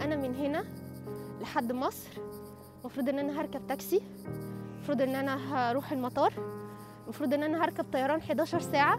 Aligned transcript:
أنا 0.00 0.16
من 0.16 0.34
هنا 0.34 0.64
لحد 1.40 1.72
مصر. 1.72 2.08
المفروض 2.80 3.08
إن 3.08 3.18
أنا 3.18 3.40
هركب 3.40 3.66
تاكسي. 3.66 4.02
المفروض 4.76 5.02
إن 5.02 5.14
أنا 5.14 5.36
هروح 5.70 5.92
المطار. 5.92 6.32
المفروض 7.04 7.34
إن 7.34 7.42
أنا 7.42 7.64
هركب 7.64 7.86
طيران 7.92 8.18
11 8.20 8.60
ساعة. 8.60 8.98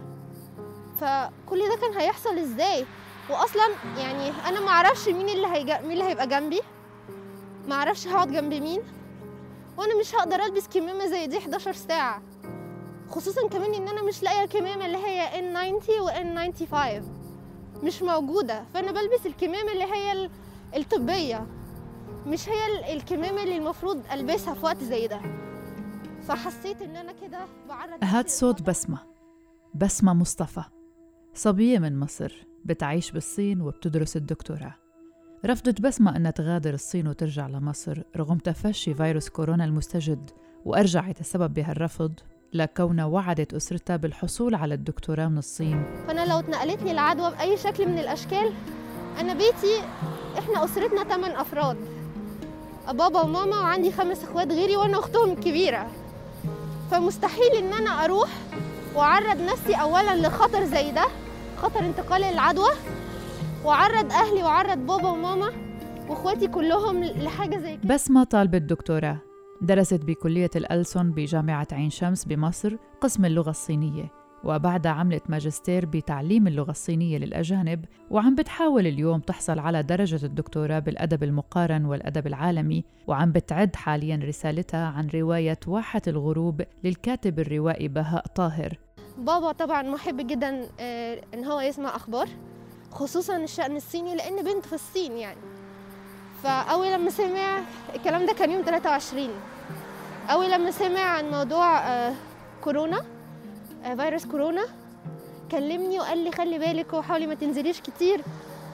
فكل 1.00 1.60
ده 1.70 1.76
كان 1.82 1.94
هيحصل 1.98 2.38
إزاي؟ 2.38 2.86
واصلا 3.29 3.64
يعني 3.98 4.29
أنا 4.48 4.60
ما 4.60 4.68
أعرفش 4.68 5.08
مين 5.08 5.29
اللي 5.29 5.48
هيجا 5.48 5.82
مين 5.82 5.92
اللي 5.92 6.04
هيبقى 6.04 6.28
جنبي. 6.28 6.62
ما 7.68 7.76
أعرفش 7.76 8.08
هقعد 8.08 8.31
جنب 8.31 8.54
مين. 8.54 8.81
وأنا 9.78 9.99
مش 9.99 10.15
هقدر 10.15 10.44
ألبس 10.44 10.68
كمامة 10.68 11.06
زي 11.06 11.28
دي 11.28 11.38
11 11.38 11.74
ساعة. 11.74 12.22
خصوصا 13.10 13.47
كمان 13.47 13.74
إن 13.74 13.88
أنا 13.88 14.02
مش 14.04 14.24
لاقية 14.24 14.44
الكمامة 14.44 14.86
اللي 14.86 14.97
هي 14.97 15.29
N90 15.54 16.02
و 16.02 16.09
N95 16.09 17.04
مش 17.84 18.02
موجودة. 18.02 18.63
فأنا 18.73 18.91
بلبس 18.91 19.26
الكمامة 19.26 19.72
اللي 19.72 19.84
هي 19.84 20.12
ال- 20.12 20.31
الطبية 20.76 21.48
مش 22.27 22.49
هي 22.49 22.66
ال- 22.80 22.98
الكمامة 22.98 23.43
اللي 23.43 23.57
المفروض 23.57 24.02
ألبسها 24.13 24.53
في 24.53 24.66
وقت 24.66 24.84
زي 24.84 25.07
ده. 25.07 25.21
فحسيت 26.21 26.81
إن 26.81 26.95
أنا 26.95 27.11
كده 27.11 27.39
بعرض 27.70 27.99
هاد 28.03 28.30
صوت. 28.30 28.61
بسمة. 28.61 28.97
بسمة 29.75 30.13
مصطفى. 30.13 30.63
صبية 31.34 31.80
من 31.80 31.99
مصر 31.99 32.45
بتعيش 32.66 33.11
بالصين 33.11 33.61
وبتدرس 33.61 34.17
الدكتوراه. 34.17 34.73
رفضت 35.45 35.81
بسمة 35.81 36.16
أنها 36.16 36.31
تغادر 36.31 36.73
الصين 36.73 37.08
وترجع 37.08 37.47
لمصر 37.47 38.02
رغم 38.17 38.38
تفشي 38.38 38.94
فيروس 38.94 39.30
كورونا 39.30 39.66
المستجد 39.66 40.30
وأرجعت 40.66 41.19
السبب 41.19 41.53
بهالرفض 41.53 42.13
لكونها 42.53 43.05
وعدت 43.05 43.53
أسرتها 43.53 43.95
بالحصول 43.95 44.55
على 44.55 44.73
الدكتوراه 44.73 45.27
من 45.27 45.38
الصين. 45.38 45.83
فأنا 46.08 46.25
لو 46.25 46.39
اتنقلت 46.39 46.83
لي 46.83 46.91
العدوى 46.91 47.31
بأي 47.31 47.58
شكل 47.58 47.88
من 47.89 47.97
الأشكال 47.99 48.53
أنا 49.20 49.33
بيتي 49.33 49.81
إحنا 50.38 50.65
أسرتنا 50.65 51.03
8 51.03 51.41
أفراد. 51.41 51.77
بابا 52.88 53.21
وماما 53.21 53.59
وعندي 53.59 53.91
خمس 53.91 54.23
إخوات 54.23 54.47
غيري 54.52 54.75
وأنا 54.77 54.99
أختهم 54.99 55.31
الكبيره 55.31 55.88
فمستحيل 56.91 57.52
إن 57.58 57.73
أنا 57.73 58.05
أروح 58.05 58.30
وأعرض 58.95 59.41
نفسي 59.41 59.73
اولا 59.73 60.27
لخطر 60.27 60.63
زي 60.66 60.91
ده 60.91 61.05
خطر 61.61 61.80
انتقال 61.80 62.23
العدوى 62.23 62.71
وأعرض 63.63 64.11
أهلي 64.11 64.44
وأعرض 64.44 64.77
بابا 64.77 65.09
وماما 65.09 65.52
وإخواتي 66.09 66.47
كلهم 66.47 67.03
لحاجة 67.03 67.58
زي 67.58 67.77
كده. 67.77 67.93
بسمة 67.93 68.23
طالبة 68.23 68.58
دكتوراه 68.58 69.17
درست 69.61 70.02
بكلية 70.05 70.49
الألسون 70.55 71.11
بجامعة 71.11 71.67
عين 71.71 71.89
شمس 71.89 72.25
بمصر 72.25 72.75
قسم 73.02 73.25
اللغة 73.25 73.49
الصينية. 73.49 74.20
وبعدها 74.44 74.92
عملت 74.92 75.30
ماجستير 75.30 75.86
بتعليم 75.86 76.47
اللغة 76.47 76.72
الصينية 76.72 77.17
للأجانب 77.17 77.86
وعم 78.11 78.36
بتحاول 78.36 78.88
اليوم 78.88 79.20
تحصل 79.20 79.59
على 79.59 79.83
درجة 79.83 80.25
الدكتوراه 80.25 80.80
بالأدب 80.80 81.23
المقارن 81.23 81.86
والأدب 81.86 82.28
العالمي 82.28 82.83
وعم 83.08 83.31
بتعد 83.31 83.75
حاليا 83.75 84.20
رسالتها 84.23 84.86
عن 84.88 85.08
رواية 85.14 85.59
واحة 85.67 86.02
الغروب 86.08 86.61
للكاتب 86.83 87.39
الروائي 87.39 87.88
بهاء 87.88 88.25
طاهر. 88.36 88.78
بابا 89.17 89.52
طبعا 89.52 89.81
محب 89.81 90.28
جدا 90.28 90.67
آه، 90.80 91.22
إن 91.33 91.45
هو 91.45 91.59
يسمع 91.59 91.95
أخبار 91.95 92.28
خصوصا 92.92 93.38
الشأن 93.38 93.76
الصيني 93.76 94.16
لأن 94.16 94.36
بنته 94.44 94.61
في 94.67 94.73
الصين 94.73 95.17
يعني. 95.17 95.39
فأول 96.44 96.92
لما 96.94 97.09
سمع 97.09 97.59
الكلام 97.95 98.26
ده 98.26 98.33
كان 98.33 98.52
يوم 98.52 98.61
23 98.61 99.30
أول 100.30 100.52
لما 100.52 100.72
سمع 100.72 101.00
عن 101.00 101.31
موضوع 101.31 101.88
آه، 101.88 102.14
كورونا 102.64 103.02
فيروس 103.83 104.25
كورونا. 104.25 104.65
كلمني 105.51 105.99
وقال 105.99 106.17
لي 106.17 106.31
خلي 106.31 106.59
بالك 106.59 106.93
وحاولي 106.93 107.27
ما 107.27 107.35
تنزليش 107.35 107.81
كتير. 107.81 108.21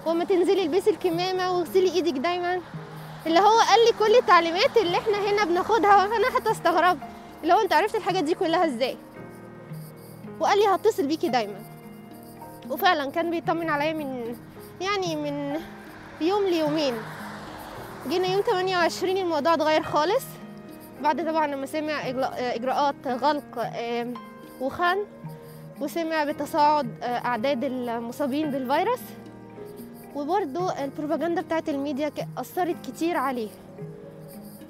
وما 0.06 0.24
تنزلي 0.24 0.64
البسي 0.64 0.90
الكمامة 0.90 1.52
واغسلي 1.52 1.94
إيدك 1.94 2.20
دايما. 2.20 2.62
اللي 3.26 3.40
هو 3.40 3.60
قال 3.60 3.86
لي 3.86 3.92
كل 4.00 4.16
التعليمات 4.16 4.78
اللي 4.78 4.98
إحنا 4.98 5.18
هنا 5.18 5.46
بناخدها 5.46 5.96
وأنا 5.96 6.30
حتى 6.36 6.52
استغربت 6.52 7.02
اللي 7.44 7.54
هو 7.54 7.60
انت 7.60 7.74
عرفت 7.74 7.96
الحاجات 7.96 8.24
دي 8.24 8.36
كلها 8.36 8.66
إزاي؟ 8.66 8.98
وقال 10.40 10.60
لي 10.60 10.68
هتصل 10.68 11.08
بيكي 11.08 11.30
دايما. 11.30 11.60
وفعلا 12.70 13.12
كان 13.12 13.32
بيطمن 13.32 13.70
عليا 13.70 13.94
من 13.94 14.36
يعني 14.82 15.16
من 15.16 15.62
يوم 16.22 16.44
ليومين. 16.44 16.94
جينا 18.10 18.28
يوم 18.28 18.42
28 18.42 19.18
الموضوع 19.18 19.54
اتغير 19.54 19.84
خالص. 19.84 20.24
بعد 21.02 21.26
طبعا 21.26 21.48
لما 21.48 21.66
سمع 21.66 22.10
إجراءات 22.38 22.96
غلق 23.08 23.72
وخان 24.62 24.98
وسمع 25.82 26.24
بتصاعد 26.24 27.04
آه، 27.04 27.26
أعداد 27.26 27.64
المصابين 27.64 28.52
بالفيروس. 28.52 29.00
وبرضو 30.16 30.70
البروباجندا 30.70 31.42
بتاعت 31.42 31.70
الميديا 31.70 32.12
أثرت 32.38 32.76
كتير 32.86 33.18
عليه. 33.18 33.50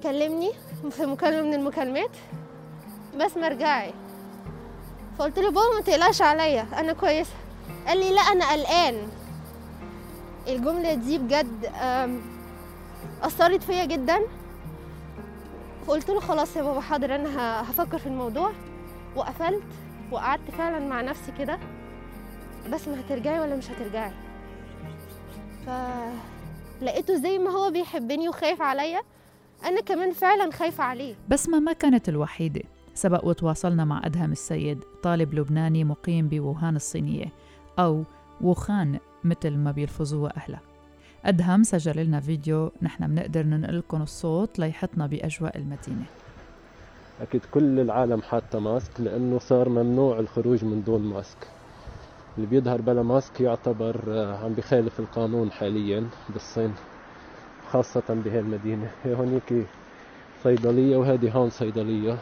كلمني 0.03 0.51
في 0.89 1.05
مكالمة 1.05 1.41
من 1.41 1.53
المكالمات. 1.53 2.09
بس 3.17 3.37
ما 3.37 3.47
رجعي 3.47 3.93
فقلت 5.19 5.39
له 5.39 5.51
بابا 5.51 5.75
ما 5.75 5.81
تقلقش 5.81 6.21
عليا 6.21 6.65
أنا 6.79 6.93
كويسه 6.93 7.31
قال 7.87 7.99
لي 7.99 8.11
لا 8.15 8.21
أنا 8.21 8.51
قلقان. 8.51 9.07
الجملة 10.47 10.93
دي 10.93 11.17
بجد 11.17 11.71
أثرت 13.23 13.63
فيا 13.63 13.85
جدا. 13.85 14.19
فقلت 15.87 16.09
له 16.09 16.19
خلاص 16.19 16.55
يا 16.55 16.61
بابا 16.61 16.81
حاضر 16.81 17.15
أنا 17.15 17.61
هفكر 17.61 17.97
في 17.97 18.05
الموضوع. 18.05 18.51
وقفلت 19.17 19.63
وقعدت 20.11 20.51
فعلا 20.51 20.87
مع 20.87 21.01
نفسي 21.01 21.31
كده 21.39 21.59
بس 22.73 22.87
ما 22.87 22.99
هترجعي 22.99 23.39
ولا 23.39 23.55
مش 23.55 23.71
هترجعي. 23.71 24.11
فلقيته 25.65 27.15
زي 27.15 27.37
ما 27.39 27.49
هو 27.49 27.71
بيحبني 27.71 28.29
وخايف 28.29 28.61
عليا 28.61 29.01
أنا 29.65 29.81
كمان 29.81 30.13
فعلا 30.13 30.51
خايفة 30.51 30.83
عليه. 30.83 31.15
بسمة 31.29 31.59
ما 31.59 31.73
كانت 31.73 32.09
الوحيدة. 32.09 32.61
سبق 32.93 33.25
وتواصلنا 33.25 33.85
مع 33.85 34.01
أدهم 34.05 34.31
السيد 34.31 34.83
طالب 35.03 35.33
لبناني 35.33 35.83
مقيم 35.83 36.27
بووهان 36.27 36.75
الصينية 36.75 37.25
أو 37.79 38.03
ووخان 38.41 38.99
مثل 39.23 39.57
ما 39.57 39.71
بيلفظوها 39.71 40.37
أهلها 40.37 40.61
أدهم 41.25 41.63
سجل 41.63 42.05
لنا 42.05 42.19
فيديو 42.19 42.71
نحن 42.81 43.07
بنقدر 43.07 43.43
ننقلكم 43.43 44.01
الصوت 44.01 44.59
ليحطنا 44.59 45.07
بأجواء 45.07 45.57
المدينة. 45.57 46.05
أكيد 47.19 47.45
كل 47.45 47.79
العالم 47.79 48.21
حاطة 48.21 48.59
ماسك 48.59 48.99
لأنه 49.01 49.39
صار 49.39 49.69
ممنوع 49.69 50.19
الخروج 50.19 50.65
من 50.65 50.83
دون 50.83 51.01
ماسك. 51.01 51.47
اللي 52.37 52.47
بيظهر 52.47 52.81
بلا 52.81 53.03
ماسك 53.03 53.41
يعتبر 53.41 54.03
آه، 54.13 54.37
عم 54.37 54.53
بخالف 54.55 54.99
القانون 54.99 55.51
حاليا 55.51 56.09
بالصين 56.29 56.75
خاصة 57.63 58.03
بهي 58.09 58.39
المدينة. 58.39 58.91
هونيك 59.05 59.69
صيدلية 60.43 60.97
وهذه 60.97 61.31
هون 61.31 61.49
صيدلية. 61.49 62.19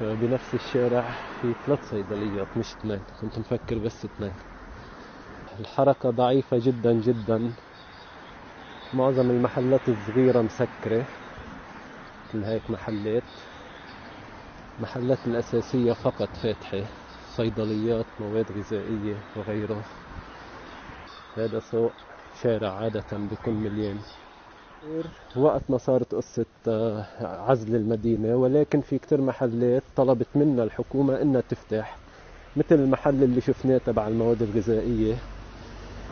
بنفس 0.00 0.54
الشارع 0.54 1.10
في 1.40 1.54
ثلاث 1.66 1.88
صيدليات 1.90 2.56
مش 2.56 2.74
اثنين. 2.74 3.00
كنت 3.20 3.38
مفكر 3.38 3.78
بس 3.78 4.04
اثنين. 4.04 4.34
الحركة 5.60 6.10
ضعيفة 6.10 6.58
جدا 6.60 6.92
جدا. 6.92 7.54
معظم 8.92 9.30
المحلات 9.30 9.88
الصغيرة 9.88 10.42
مسكرة. 10.42 11.06
مثل 12.34 12.44
هيك 12.44 12.70
محلات 12.70 13.22
محلات 14.80 15.18
الأساسية 15.26 15.92
فقط 15.92 16.28
فاتحة 16.42 16.82
صيدليات 17.36 18.06
مواد 18.20 18.52
غذائية 18.52 19.16
وغيره. 19.36 19.82
هذا 21.36 21.60
سوق 21.60 21.92
شارع 22.42 22.72
عادة 22.72 23.04
بيكون 23.12 23.54
مليان. 23.54 23.98
وقت 25.36 25.62
ما 25.68 25.78
صارت 25.78 26.14
قصة 26.14 26.46
آه، 26.68 27.06
عزل 27.20 27.76
المدينة 27.76 28.36
ولكن 28.36 28.80
في 28.80 28.98
كتير 28.98 29.20
محلات 29.20 29.82
طلبت 29.96 30.28
منا 30.34 30.62
الحكومة 30.64 31.22
إنها 31.22 31.40
تفتح 31.40 31.98
مثل 32.56 32.74
المحل 32.74 33.22
اللي 33.22 33.40
شفناه 33.40 33.78
تبع 33.78 34.08
المواد 34.08 34.42
الغذائية. 34.42 35.16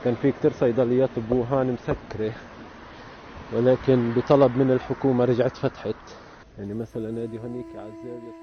كان 0.05 0.15
في 0.15 0.33
كتير 0.33 0.53
صيدليات 0.53 1.19
بوهان 1.19 1.67
مسكرة. 1.73 2.35
ولكن 3.53 4.13
بطلب 4.17 4.57
من 4.57 4.71
الحكومة 4.71 5.25
رجعت 5.25 5.57
فتحت 5.57 5.95
يعني 6.59 6.75
مثلا 6.75 7.11
نادي 7.11 7.39
هونيك 7.39 7.67
على 7.77 7.93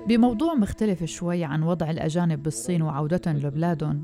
بموضوع 0.07 0.53
مختلف 0.53 1.03
شوي 1.03 1.43
عن 1.43 1.63
وضع 1.63 1.89
الأجانب 1.89 2.43
بالصين 2.43 2.81
وعودتهم 2.81 3.37
لبلادهم. 3.37 4.03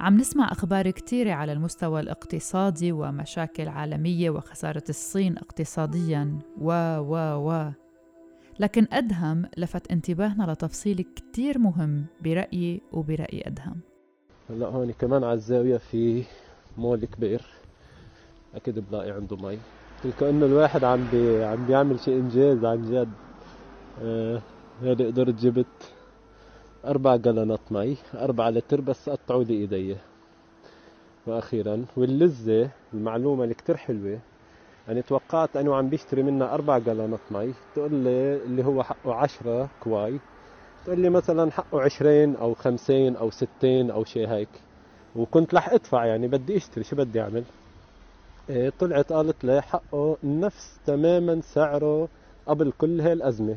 عم 0.00 0.16
نسمع 0.16 0.52
أخبار 0.52 0.90
كتيرة 0.90 1.32
على 1.32 1.52
المستوى 1.52 2.00
الاقتصادي 2.00 2.92
ومشاكل 2.92 3.68
عالمية 3.68 4.30
وخسارة 4.30 4.84
الصين 4.88 5.38
اقتصاديا. 5.38 6.38
و 6.60 6.72
و 6.98 7.16
و. 7.50 7.70
لكن 8.60 8.86
أدهم 8.92 9.46
لفت 9.56 9.90
انتباهنا 9.90 10.52
لتفصيل 10.52 11.04
كتير 11.16 11.58
مهم 11.58 12.04
برأيي 12.20 12.80
وبرأي 12.92 13.42
أدهم. 13.46 13.80
هلا 14.50 14.66
هون 14.66 14.92
كمان 14.92 15.24
على 15.24 15.34
الزاوية 15.34 15.76
في 15.76 16.24
مول 16.78 17.04
كبير 17.04 17.42
أكيد 18.54 18.78
بلاقي 18.90 19.10
عنده 19.10 19.36
مي. 19.36 19.58
كأنه 20.12 20.46
الواحد 20.46 20.84
عم 20.84 21.10
بي 21.10 21.44
عم 21.44 21.66
بيعمل 21.66 22.00
شيء 22.00 22.14
إنجاز 22.14 22.64
عن 22.64 22.82
جد. 22.82 23.08
آه 24.02 24.40
هذا 24.82 25.06
قدرت 25.06 25.34
جبت 25.34 25.66
أربع 26.84 27.16
جالونات 27.16 27.72
مي 27.72 27.96
أربعة 28.14 28.50
لتر 28.50 28.80
بس 28.80 29.08
قطعوا 29.08 29.44
لي 29.44 29.54
إيدي. 29.54 29.96
وأخيرا 31.26 31.84
واللزة 31.96 32.70
المعلومة 32.94 33.44
اللي 33.44 33.54
كتير 33.54 33.76
حلوة 33.76 34.18
يعني 34.88 35.02
توقعت 35.02 35.56
أنه 35.56 35.76
عم 35.76 35.88
بيشتري 35.88 36.22
منها 36.22 36.54
أربع 36.54 36.78
جالونات 36.78 37.20
مي 37.30 37.54
تقول 37.74 37.94
لي 37.94 38.36
اللي 38.36 38.64
هو 38.64 38.82
حقه 38.82 39.14
10 39.14 39.68
块. 39.80 40.20
تقول 40.84 41.00
لي 41.00 41.10
مثلا 41.10 41.50
حقه 41.50 41.80
20 41.80 42.36
أو 42.36 42.54
50 42.54 43.16
أو 43.16 43.30
60 43.30 43.90
أو 43.90 44.04
شيء 44.04 44.28
هيك. 44.28 44.48
وكنت 45.16 45.54
رح 45.54 45.68
أدفع 45.68 46.04
يعني 46.04 46.28
بدي 46.28 46.56
أشتري 46.56 46.84
شو 46.84 46.96
بدي 46.96 47.24
إيه 47.24 47.44
طلعت 48.78 49.12
قالت 49.12 49.44
لي 49.44 49.62
حقه 49.62 50.16
نفس 50.24 50.78
تماما 50.86 51.40
سعره 51.40 52.08
قبل 52.46 52.72
كل 52.78 53.00
هاي 53.00 53.12
الأزمة. 53.12 53.56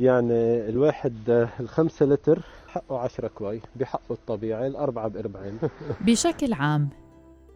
يعني 0.00 0.68
الواحد 0.68 1.48
الخمسة 1.60 2.06
لتر 2.06 2.42
حقه 2.68 2.98
عشرة 2.98 3.28
块 3.28 3.60
بحقه 3.76 4.12
الطبيعي 4.12 4.66
الأربعة 4.66 5.08
بأربعين. 5.08 5.58
بشكل 6.06 6.52
عام 6.52 6.88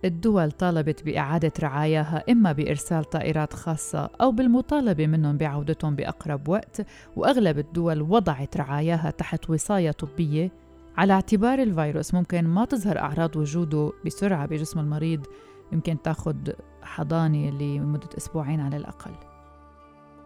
الدول 0.05 0.51
طالبت 0.51 1.03
بإعادة 1.03 1.53
رعاياها 1.61 2.25
إما 2.31 2.53
بإرسال 2.53 3.05
طائرات 3.05 3.53
خاصة 3.53 4.11
أو 4.21 4.33
بالمطالبة 4.33 5.07
منهم 5.07 5.37
بعودتهم 5.37 5.97
بأقرب 5.97 6.49
وقت 6.49 6.87
وأغلب 7.17 7.59
الدول 7.59 8.03
وضعت 8.03 8.57
رعاياها 8.57 9.11
تحت 9.11 9.50
وصاية 9.50 9.91
طبية. 9.91 10.50
على 10.97 11.12
اعتبار 11.12 11.59
الفيروس 11.59 12.15
ممكن 12.15 12.45
ما 12.45 12.65
تظهر 12.65 12.99
أعراض 12.99 13.37
وجوده 13.37 13.93
بسرعة 14.07 14.47
بجسم 14.47 14.81
المريض. 14.81 15.27
يمكن 15.75 16.03
تاخذ 16.03 16.37
حضانة 16.82 17.50
لمدة 17.50 18.09
أسبوعين 18.19 18.61
على 18.61 18.76
الأقل. 18.76 19.12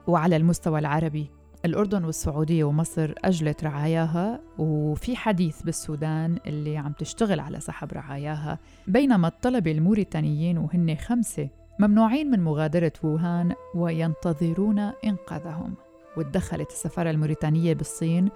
وعلى 0.06 0.36
المستوى 0.36 0.78
العربي 0.78 1.30
الأردن 1.64 2.04
والسعودية 2.04 2.64
ومصر 2.64 3.14
أجلت 3.24 3.64
رعاياها 3.64 4.40
وفي 4.58 5.16
حديث 5.16 5.62
بالسودان 5.62 6.38
اللي 6.46 6.76
عم 6.76 6.92
تشتغل 6.92 7.40
على 7.40 7.60
سحب 7.60 7.92
رعاياها 7.92 8.58
بينما 8.86 9.28
الطلبة 9.28 9.72
الموريتانيين 9.72 10.58
وهن 10.58 10.96
خمسة 10.96 11.48
ممنوعين 11.80 12.30
من 12.30 12.44
مغادرة 12.44 12.92
ووهان 13.02 13.52
وينتظرون 13.74 14.78
إنقاذهم. 14.78 15.74
وتدخلت 16.16 16.70
السفارة 16.70 17.10
الموريتانية 17.10 17.74
بالصين 17.74 18.28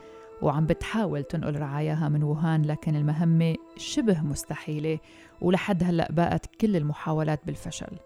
وعم 0.42 0.66
بتحاول 0.66 1.22
تنقل 1.22 1.56
رعاياها 1.56 2.08
من 2.08 2.22
ووهان 2.22 2.62
لكن 2.62 2.96
المهمة 2.96 3.54
شبه 3.76 4.20
مستحيلة 4.20 4.98
ولحد 5.40 5.84
هلأ 5.84 6.12
باءت 6.12 6.46
كل 6.60 6.76
المحاولات 6.76 7.40
بالفشل. 7.46 7.96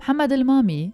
محمد 0.00 0.32
المامي 0.32 0.90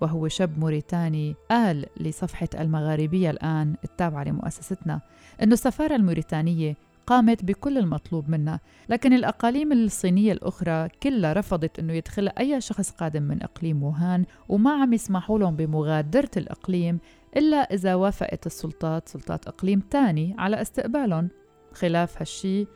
وهو 0.00 0.28
شاب 0.28 0.58
موريتاني 0.58 1.34
قال 1.50 1.86
لصفحة 2.00 2.48
المغاربية 2.60 3.30
الآن 3.30 3.74
التابعة 3.84 4.24
لمؤسستنا 4.24 5.00
أن 5.42 5.52
السفارة 5.52 5.96
الموريتانية 5.96 6.74
قامت 7.06 7.44
بكل 7.44 7.78
المطلوب 7.78 8.28
منها 8.30 8.60
لكن 8.88 9.12
الأقاليم 9.12 9.72
الصينية 9.72 10.32
الأخرى 10.32 10.88
كلها 11.02 11.32
رفضت 11.32 11.78
أنه 11.78 11.92
يدخل 11.92 12.28
أي 12.38 12.60
شخص 12.60 12.90
قادم 12.90 13.22
من 13.22 13.42
إقليم 13.42 13.82
ووهان 13.82 14.24
وما 14.48 14.72
عم 14.82 14.92
يسمحوا 14.92 15.38
لهم 15.38 15.56
بمغادرة 15.56 16.30
الإقليم 16.36 16.98
إلا 17.36 17.56
إذا 17.56 17.94
وافقت 17.94 18.46
السلطات 18.46 19.08
سلطات 19.08 19.46
إقليم 19.46 19.80
تاني 19.80 20.34
على 20.38 20.62
استقبالهم 20.62 21.28
خلاف 21.72 22.18
هالشي 22.18 22.66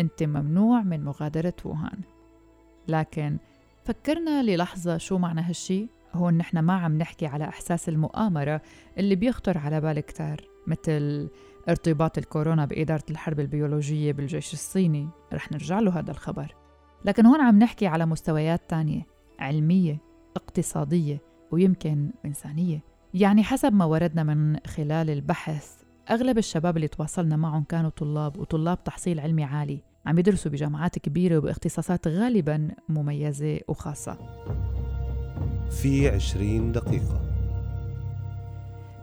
أنت 0.00 0.22
ممنوع 0.22 0.82
من 0.82 1.04
مغادرة 1.04 1.54
ووهان. 1.64 2.00
لكن 2.88 3.38
فكرنا 3.84 4.42
للحظة 4.42 4.96
شو 4.96 5.18
معنى 5.18 5.40
هالشي؟ 5.40 5.88
هون 6.12 6.34
نحن 6.34 6.58
ما 6.58 6.72
عم 6.72 6.98
نحكي 6.98 7.26
على 7.26 7.44
إحساس 7.44 7.88
المؤامرة 7.88 8.62
اللي 8.98 9.14
بيخطر 9.14 9.58
على 9.58 9.80
بال 9.80 10.00
كتار 10.00 10.40
مثل 10.66 11.30
ارتباط 11.68 12.18
الكورونا 12.18 12.64
بإدارة 12.64 13.04
الحرب 13.10 13.40
البيولوجية 13.40 14.12
بالجيش 14.12 14.52
الصيني. 14.52 15.08
رح 15.32 15.52
نرجع 15.52 15.80
له 15.80 15.98
هذا 15.98 16.10
الخبر. 16.10 16.54
لكن 17.04 17.26
هون 17.26 17.40
عم 17.40 17.58
نحكي 17.58 17.86
على 17.86 18.06
مستويات 18.06 18.70
تانية 18.70 19.06
علمية 19.38 19.98
اقتصادية 20.36 21.22
ويمكن 21.50 22.10
إنسانية. 22.24 22.95
يعني 23.16 23.44
حسب 23.44 23.72
ما 23.72 23.84
وردنا 23.84 24.22
من 24.22 24.56
خلال 24.66 25.10
البحث 25.10 25.82
أغلب 26.10 26.38
الشباب 26.38 26.76
اللي 26.76 26.88
تواصلنا 26.88 27.36
معهم 27.36 27.64
كانوا 27.64 27.90
طلاب 27.90 28.38
وطلاب 28.38 28.84
تحصيل 28.84 29.20
علمي 29.20 29.44
عالي. 29.44 29.82
عم 30.06 30.18
يدرسوا 30.18 30.52
بجامعات 30.52 30.98
كبيرة 30.98 31.38
وباختصاصات 31.38 32.08
غالبا 32.08 32.70
مميزة 32.88 33.60
وخاصة. 33.68 34.18
في 35.70 36.08
عشرين 36.08 36.72
دقيقة. 36.72 37.20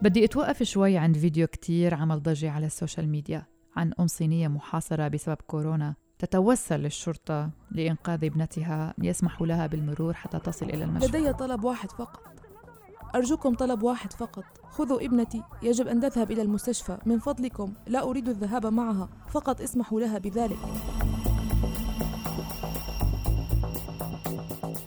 بدي 0.02 0.26
أتوقف 0.26 0.64
شوي 0.64 0.98
عند 0.98 1.18
فيديو 1.18 1.48
كتير 1.48 1.96
عمل 1.96 2.24
ضجة 2.24 2.52
على 2.52 2.66
السوشيال 2.66 3.10
ميديا 3.10 3.46
عن 3.76 3.94
أم 4.00 4.08
صينية 4.08 4.48
محاصرة 4.48 5.08
بسبب 5.08 5.38
كورونا. 5.48 5.96
تتوسل 6.20 6.80
للشرطة 6.80 7.50
لإنقاذ 7.72 8.26
ابنتها 8.26 8.94
يسمح 8.98 9.42
لها 9.42 9.68
بالمرور 9.68 10.14
حتى 10.14 10.40
تصل 10.40 10.66
إلى 10.66 10.84
المشفى. 10.84 11.18
لدي 11.18 11.34
طلب 11.34 11.64
واحد 11.64 11.92
فقط. 11.92 12.33
أرجوكم 13.16 13.56
طلب 13.56 13.84
واحد 13.84 14.14
فقط. 14.14 14.44
خذوا 14.70 15.06
ابنتي. 15.06 15.44
يجب 15.64 15.88
أن 15.88 16.00
تذهب 16.00 16.32
إلى 16.32 16.42
المستشفى. 16.42 16.98
من 17.06 17.20
فضلكم. 17.20 17.74
لا 17.88 18.04
أريد 18.04 18.30
الذهاب 18.30 18.66
معها. 18.66 19.10
فقط 19.30 19.62
اسمحوا 19.62 20.00
لها 20.00 20.18
بذلك. 20.18 20.58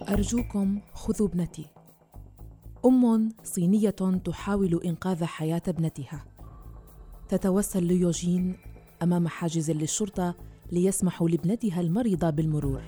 أرجوكم 0.09 0.81
خذوا 0.95 1.29
ابنتي. 1.29 1.67
أم 2.85 3.29
صينية 3.43 3.91
تحاول 4.25 4.81
إنقاذ 4.85 5.25
حياة 5.25 5.63
ابنتها. 5.69 6.25
تتوسل 7.29 7.85
ليوجين 7.85 8.57
أمام 9.03 9.29
حاجز 9.29 9.71
للشرطة 9.71 10.35
ليسمحوا 10.73 11.29
لابنتها 11.29 11.81
المريضة 11.81 12.31
بالمرور. 12.31 12.83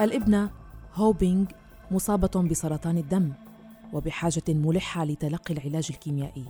الابنة 0.00 0.50
هوبينغ 0.94 1.46
مصابة 1.90 2.48
بسرطان 2.50 2.98
الدم. 2.98 3.32
وبحاجة 3.92 4.42
ملحة 4.48 5.04
لتلقي 5.04 5.54
العلاج 5.54 5.86
الكيميائي. 5.90 6.44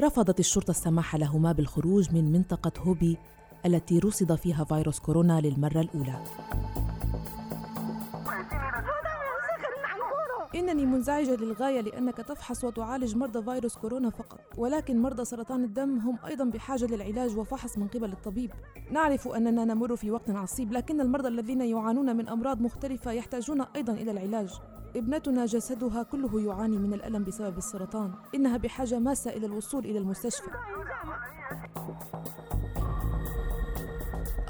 رفضت 0.00 0.40
الشرطة 0.40 0.70
السماح 0.70 1.16
لهما 1.16 1.52
بالخروج 1.52 2.14
من 2.14 2.32
منطقة 2.32 2.72
هوبي 2.78 3.18
التي 3.66 3.98
رصد 3.98 4.34
فيها 4.34 4.64
فيروس 4.64 4.98
كورونا 4.98 5.40
للمرة 5.40 5.80
الأولى. 5.80 6.24
إنني 10.54 10.86
منزعجة 10.86 11.36
للغاية 11.36 11.80
لأنك 11.80 12.16
تفحص 12.16 12.64
وتعالج 12.64 13.16
مرضى 13.16 13.42
فيروس 13.42 13.76
كورونا 13.76 14.10
فقط 14.10 14.40
ولكن 14.56 15.02
مرضى 15.02 15.24
سرطان 15.24 15.64
الدم 15.64 15.98
هم 15.98 16.18
أيضا 16.26 16.44
بحاجة 16.44 16.84
للعلاج 16.84 17.36
وفحص 17.36 17.78
من 17.78 17.88
قبل 17.88 18.12
الطبيب. 18.12 18.50
نعرف 18.90 19.28
أننا 19.28 19.64
نمر 19.64 19.96
في 19.96 20.10
وقت 20.10 20.30
عصيب 20.30 20.72
لكن 20.72 21.00
المرضى 21.00 21.28
الذين 21.28 21.60
يعانون 21.60 22.16
من 22.16 22.28
أمراض 22.28 22.60
مختلفة 22.60 23.12
يحتاجون 23.12 23.60
أيضا 23.60 23.92
إلى 23.92 24.10
العلاج. 24.10 24.50
ابنتنا 24.96 25.46
جسدها 25.46 26.02
كله 26.02 26.40
يعاني 26.40 26.78
من 26.78 26.94
الألم 26.94 27.24
بسبب 27.24 27.58
السرطان. 27.58 28.12
إنها 28.34 28.56
بحاجة 28.56 28.98
ماسة 28.98 29.30
إلى 29.30 29.46
الوصول 29.46 29.84
إلى 29.84 29.98
المستشفى. 29.98 30.50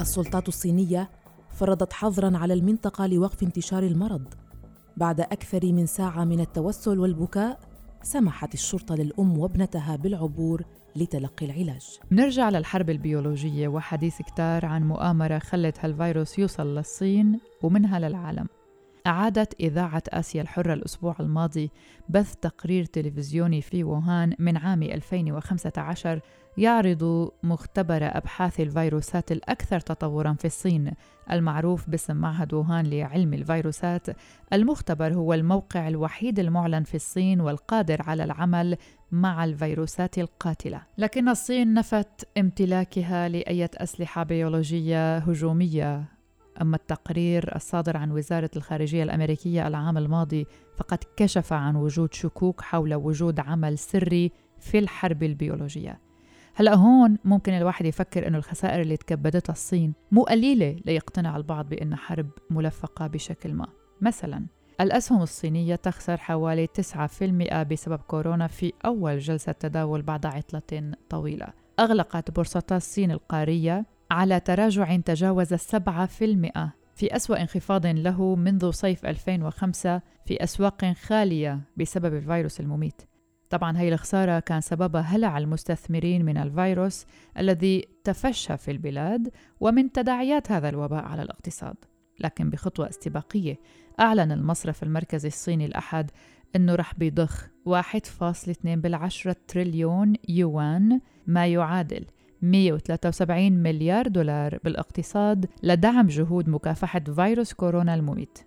السلطات 0.00 0.48
الصينية 0.48 1.10
فرضت 1.50 1.92
حظرا 1.92 2.36
على 2.36 2.54
المنطقة 2.54 3.06
لوقف 3.06 3.42
انتشار 3.42 3.82
المرض. 3.82 4.34
بعد 4.96 5.20
أكثر 5.20 5.72
من 5.72 5.86
ساعة 5.86 6.24
من 6.24 6.40
التوسل 6.40 6.98
والبكاء 6.98 7.60
سمحت 8.02 8.54
الشرطة 8.54 8.94
للأم 8.94 9.38
وابنتها 9.38 9.96
بالعبور 9.96 10.62
لتلقي 10.96 11.46
العلاج. 11.46 11.98
نرجع 12.12 12.48
للحرب 12.48 12.90
البيولوجية 12.90 13.68
وحديث 13.68 14.22
كتار 14.22 14.66
عن 14.66 14.88
مؤامرة 14.88 15.38
خلت 15.38 15.78
هالفيروس 15.80 16.38
يوصل 16.38 16.76
للصين 16.76 17.40
ومنها 17.62 17.98
للعالم. 17.98 18.46
أعادت 19.06 19.54
إذاعة 19.60 20.02
آسيا 20.08 20.42
الحرة 20.42 20.74
الأسبوع 20.74 21.16
الماضي 21.20 21.70
بث 22.08 22.34
تقرير 22.34 22.84
تلفزيوني 22.84 23.60
في 23.62 23.84
ووهان 23.84 24.34
من 24.38 24.56
عام 24.56 24.82
2015 24.82 26.20
يعرض 26.58 27.30
مختبر 27.42 27.98
أبحاث 28.02 28.60
الفيروسات 28.60 29.32
الأكثر 29.32 29.80
تطورا 29.80 30.32
في 30.32 30.44
الصين 30.44 30.92
المعروف 31.30 31.90
باسم 31.90 32.16
معهد 32.16 32.54
ووهان 32.54 32.86
لعلم 32.86 33.34
الفيروسات. 33.34 34.06
المختبر 34.52 35.14
هو 35.14 35.34
الموقع 35.34 35.88
الوحيد 35.88 36.38
المعلن 36.38 36.82
في 36.84 36.94
الصين 36.94 37.40
والقادر 37.40 38.02
على 38.02 38.24
العمل 38.24 38.76
مع 39.12 39.44
الفيروسات 39.44 40.18
القاتلة. 40.18 40.82
لكن 40.98 41.28
الصين 41.28 41.74
نفت 41.74 42.28
امتلاكها 42.38 43.28
لأية 43.28 43.70
أسلحة 43.74 44.22
بيولوجية 44.22 45.18
هجومية. 45.18 46.13
أما 46.60 46.76
التقرير 46.76 47.56
الصادر 47.56 47.96
عن 47.96 48.10
وزارة 48.10 48.50
الخارجية 48.56 49.02
الأمريكية 49.02 49.66
العام 49.68 49.98
الماضي 49.98 50.46
فقد 50.76 50.98
كشف 51.16 51.52
عن 51.52 51.76
وجود 51.76 52.14
شكوك 52.14 52.60
حول 52.60 52.94
وجود 52.94 53.40
عمل 53.40 53.78
سري 53.78 54.32
في 54.58 54.78
الحرب 54.78 55.22
البيولوجية. 55.22 56.00
هلا 56.54 56.74
هون 56.74 57.18
ممكن 57.24 57.52
الواحد 57.52 57.86
يفكر 57.86 58.26
إنه 58.26 58.38
الخسائر 58.38 58.80
اللي 58.80 58.96
تكبدتها 58.96 59.52
الصين 59.52 59.94
مو 60.12 60.22
قليلة 60.22 60.76
ليقتنع 60.86 61.36
البعض 61.36 61.68
بانها 61.68 61.96
حرب 61.98 62.28
ملفقة 62.50 63.06
بشكل 63.06 63.54
ما. 63.54 63.66
مثلا 64.00 64.46
الأسهم 64.80 65.22
الصينية 65.22 65.74
تخسر 65.74 66.16
حوالي 66.16 66.66
9% 66.66 67.62
بسبب 67.62 67.98
كورونا 67.98 68.46
في 68.46 68.72
أول 68.84 69.18
جلسة 69.18 69.52
تداول 69.52 70.02
بعد 70.02 70.26
عطلة 70.26 70.92
طويلة. 71.10 71.46
أغلقت 71.80 72.30
بورصتا 72.30 72.76
الصين 72.76 73.10
القارية 73.10 73.86
على 74.14 74.40
تراجع 74.40 74.96
تجاوز 74.96 75.52
السبعة 75.52 76.06
في 76.06 76.24
المئة 76.24 76.72
في 76.94 77.16
أسوأ 77.16 77.40
انخفاض 77.40 77.86
له 77.86 78.36
منذ 78.36 78.70
صيف 78.70 79.06
2005 79.06 80.02
في 80.26 80.44
أسواق 80.44 80.92
خالية 80.92 81.60
بسبب 81.76 82.14
الفيروس 82.14 82.60
المميت. 82.60 83.02
طبعا 83.50 83.78
هي 83.78 83.88
الخسارة 83.88 84.40
كان 84.40 84.60
سببها 84.60 85.00
هلع 85.00 85.38
المستثمرين 85.38 86.24
من 86.24 86.36
الفيروس 86.36 87.06
الذي 87.38 87.88
تفشى 88.04 88.56
في 88.56 88.70
البلاد 88.70 89.30
ومن 89.60 89.92
تداعيات 89.92 90.52
هذا 90.52 90.68
الوباء 90.68 91.04
على 91.04 91.22
الاقتصاد. 91.22 91.76
لكن 92.20 92.50
بخطوة 92.50 92.88
استباقية 92.88 93.58
أعلن 94.00 94.32
المصرف 94.32 94.82
المركزي 94.82 95.28
الصيني 95.28 95.66
الأحد 95.66 96.10
أنه 96.56 96.74
رح 96.74 96.94
بيضخ 96.94 97.46
1.2 97.68 98.54
بالعشرة 98.64 99.36
تريليون 99.48 100.12
يوان 100.28 101.00
ما 101.26 101.46
يعادل 101.46 102.04
173 102.44 103.52
مليار 103.52 104.08
دولار 104.08 104.58
بالاقتصاد 104.64 105.46
لدعم 105.62 106.06
جهود 106.06 106.48
مكافحة 106.48 107.00
فيروس 107.00 107.52
كورونا 107.52 107.94
المميت. 107.94 108.38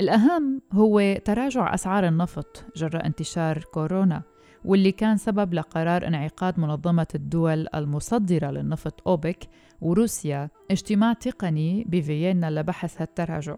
الأهم 0.00 0.62
هو 0.72 1.16
تراجع 1.24 1.74
أسعار 1.74 2.08
النفط 2.08 2.64
جراء 2.76 3.06
انتشار 3.06 3.58
كورونا 3.58 4.22
واللي 4.64 4.92
كان 4.92 5.16
سبب 5.16 5.54
لقرار 5.54 6.06
انعقاد 6.06 6.60
منظمة 6.60 7.06
الدول 7.14 7.66
المصدرة 7.74 8.50
للنفط 8.50 9.08
أوبك 9.08 9.48
وروسيا 9.80 10.48
اجتماع 10.70 11.12
تقني 11.12 11.84
بفيينا 11.84 12.50
لبحث 12.50 13.02
هالتراجع 13.02 13.56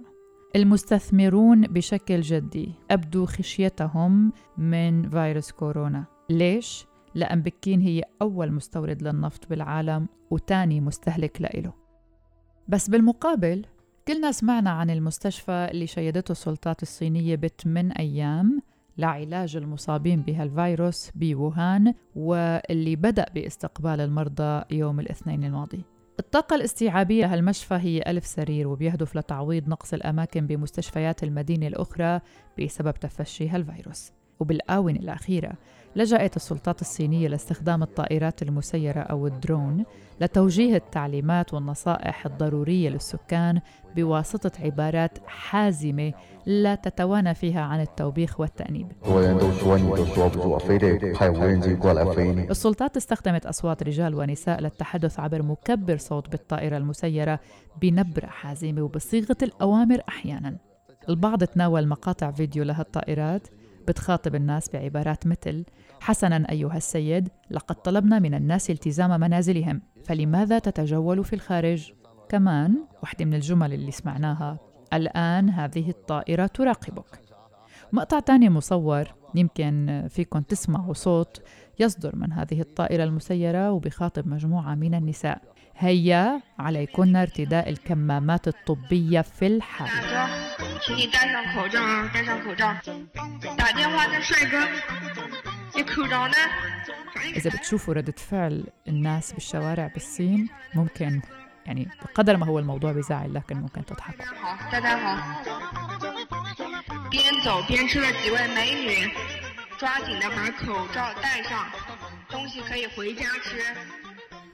المستثمرون 0.56 1.60
بشكل 1.62 2.20
جدي 2.20 2.72
أبدوا 2.90 3.26
خشيتهم 3.26 4.32
من 4.58 5.10
فيروس 5.10 5.52
كورونا. 5.52 6.04
ليش؟ 6.30 6.87
لأن 7.14 7.42
بكين 7.42 7.80
هي 7.80 8.02
أول 8.22 8.52
مستورد 8.52 9.02
للنفط 9.02 9.48
بالعالم 9.48 10.08
وتاني 10.30 10.80
مستهلك 10.80 11.42
لإله. 11.42 11.72
بس 12.68 12.90
بالمقابل 12.90 13.64
كلنا 14.08 14.32
سمعنا 14.32 14.70
عن 14.70 14.90
المستشفى 14.90 15.68
اللي 15.70 15.86
شيدته 15.86 16.32
السلطات 16.32 16.82
الصينية 16.82 17.36
بثمان 17.36 17.92
أيام 17.92 18.62
لعلاج 18.98 19.56
المصابين 19.56 20.22
بهالفيروس 20.22 21.10
بووهان 21.14 21.94
واللي 22.16 22.96
بدأ 22.96 23.26
باستقبال 23.34 24.00
المرضى 24.00 24.62
يوم 24.70 25.00
الاثنين 25.00 25.44
الماضي. 25.44 25.84
الطاقة 26.18 26.56
الاستيعابية 26.56 27.26
لهالمشفى 27.26 27.74
هي 27.74 28.02
ألف 28.06 28.26
سرير 28.26 28.68
وبيهدف 28.68 29.16
لتعويض 29.16 29.68
نقص 29.68 29.94
الأماكن 29.94 30.46
بمستشفيات 30.46 31.22
المدينة 31.22 31.66
الأخرى 31.66 32.20
بسبب 32.58 32.94
تفشي 32.94 33.48
هالفيروس. 33.48 34.12
وبالآونة 34.40 34.98
الأخيرة 34.98 35.52
لجأت 35.96 36.36
السلطات 36.36 36.80
الصينية 36.80 37.28
لاستخدام 37.28 37.82
الطائرات 37.82 38.42
المسيرة 38.42 39.00
أو 39.00 39.26
الدرون 39.26 39.84
لتوجيه 40.20 40.76
التعليمات 40.76 41.54
والنصائح 41.54 42.26
الضرورية 42.26 42.88
للسكان 42.88 43.60
بواسطة 43.96 44.50
عبارات 44.64 45.18
حازمة 45.26 46.12
لا 46.46 46.74
تتوانى 46.74 47.34
فيها 47.34 47.60
عن 47.60 47.80
التوبيخ 47.80 48.40
والتأنيب. 48.40 48.92
السلطات 52.50 52.96
استخدمت 52.96 53.46
أصوات 53.46 53.82
رجال 53.82 54.14
ونساء 54.14 54.60
للتحدث 54.60 55.20
عبر 55.20 55.42
مكبر 55.42 55.96
صوت 55.96 56.28
بالطائرة 56.28 56.76
المسيرة 56.76 57.40
بنبرة 57.82 58.26
حازمة 58.26 58.82
وبصيغة 58.82 59.36
الأوامر 59.42 60.00
أحيانا. 60.08 60.56
البعض 61.08 61.44
تناول 61.44 61.88
مقاطع 61.88 62.30
فيديو 62.30 62.64
لهالطائرات 62.64 63.48
بتخاطب 63.88 64.34
الناس 64.34 64.70
بعبارات 64.70 65.26
مثل 65.26 65.64
حسنا 66.00 66.50
أيها 66.50 66.76
السيد 66.76 67.28
لقد 67.50 67.74
طلبنا 67.74 68.18
من 68.18 68.34
الناس 68.34 68.70
التزام 68.70 69.20
منازلهم 69.20 69.82
فلماذا 70.04 70.58
تتجول 70.58 71.24
في 71.24 71.32
الخارج؟ 71.32 71.92
كمان 72.28 72.76
واحدة 73.02 73.24
من 73.24 73.34
الجمل 73.34 73.72
اللي 73.72 73.90
سمعناها 73.90 74.58
الآن 74.92 75.50
هذه 75.50 75.90
الطائرة 75.90 76.46
تراقبك 76.46 77.20
مقطع 77.92 78.20
تاني 78.20 78.50
مصور 78.50 79.14
يمكن 79.34 80.06
فيكم 80.08 80.40
تسمعوا 80.40 80.94
صوت 80.94 81.42
يصدر 81.78 82.16
من 82.16 82.32
هذه 82.32 82.60
الطائرة 82.60 83.04
المسيرة 83.04 83.72
وبخاطب 83.72 84.28
مجموعة 84.28 84.74
من 84.74 84.94
النساء 84.94 85.42
هيا 85.78 86.40
عليكن 86.58 87.16
ارتداء 87.16 87.68
الكمامات 87.70 88.48
الطبية 88.48 89.20
في 89.20 89.46
الحال 89.46 89.88
إذا 97.36 97.50
بتشوفوا 97.50 97.94
ردة 97.94 98.14
فعل 98.30 98.64
الناس 98.88 99.32
بالشوارع 99.32 99.86
بالصين 99.86 100.48
ممكن 100.74 101.20
يعني 101.66 101.88
بقدر 102.02 102.36
ما 102.36 102.46
هو 102.46 102.58
الموضوع 102.58 102.92
بيزعل 102.92 103.34
لكن 103.34 103.56
ممكن 103.56 103.84
تضحكوا. 103.84 104.24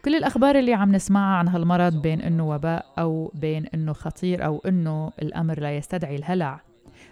كل 0.04 0.14
الأخبار 0.14 0.58
اللي 0.58 0.74
عم 0.74 0.92
نسمعها 0.92 1.36
عن 1.36 1.48
هالمرض 1.48 2.02
بين 2.02 2.20
إنه 2.20 2.48
وباء 2.48 2.86
أو 2.98 3.32
بين 3.34 3.66
إنه 3.66 3.92
خطير 3.92 4.44
أو 4.44 4.62
إنه 4.66 5.12
الأمر 5.22 5.60
لا 5.60 5.76
يستدعي 5.76 6.16
الهلع. 6.16 6.60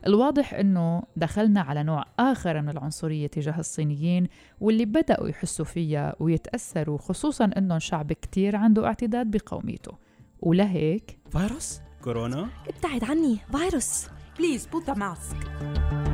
الواضح 0.07 0.55
إنه 0.55 1.03
دخلنا 1.17 1.61
على 1.61 1.83
نوع 1.83 2.05
آخر 2.19 2.63
من 2.63 2.69
العنصرية 2.69 3.27
تجاه 3.27 3.59
الصينيين 3.59 4.29
واللي 4.61 4.85
بدأوا 4.85 5.29
يحسوا 5.29 5.65
فيها 5.65 6.15
ويتأثروا 6.21 6.99
خصوصا 6.99 7.51
إنهم 7.57 7.79
شعب 7.79 8.13
كتير 8.13 8.57
عنده 8.57 8.87
اعتداد 8.87 9.31
بقوميته. 9.31 9.93
ولهيك؟ 10.41 11.19
فيروس؟ 11.31 11.81
كورونا؟ 12.05 12.49
ابتعد 12.69 13.05
عني 13.05 13.39
فيروس. 13.53 14.07
بليز 14.39 14.67
put 14.67 14.85
the 14.87 16.12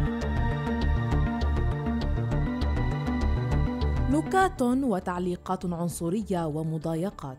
نكات 4.11 4.63
وتعليقات 4.63 5.67
عنصرية 5.67 6.47
ومضايقات 6.47 7.39